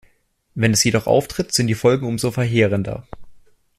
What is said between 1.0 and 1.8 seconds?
auftritt, sind die